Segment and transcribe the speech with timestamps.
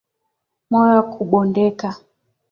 [0.69, 1.89] Moyo wa kubondeka.